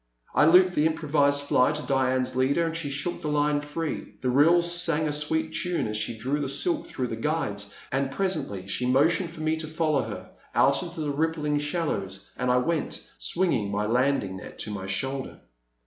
I 0.33 0.45
looped 0.45 0.73
the 0.73 0.87
improvised 0.87 1.43
fly 1.43 1.73
to 1.73 1.83
Diane's 1.83 2.35
leader, 2.35 2.65
and 2.65 2.75
she 2.75 2.89
shook 2.89 3.21
the 3.21 3.27
line 3.27 3.61
free. 3.61 4.15
The 4.21 4.31
reel 4.31 4.63
sang 4.63 5.07
a 5.07 5.11
sweet 5.11 5.53
tune 5.53 5.85
as 5.85 5.95
she 5.95 6.17
drew 6.17 6.39
the 6.39 6.49
silk 6.49 6.87
through 6.87 7.05
the 7.05 7.15
guides, 7.15 7.71
and 7.91 8.09
presently 8.09 8.65
she 8.67 8.87
motioned 8.87 9.37
me 9.37 9.55
to 9.57 9.67
follow 9.67 10.01
her 10.01 10.31
out 10.55 10.81
into 10.81 11.01
the 11.01 11.11
rippling 11.11 11.59
shallows, 11.59 12.31
and 12.35 12.49
I 12.49 12.57
went, 12.57 13.07
swinging 13.19 13.69
my 13.69 13.85
landing 13.85 14.37
net 14.37 14.57
to 14.61 14.71
my 14.71 14.87
shoulder. 14.87 15.39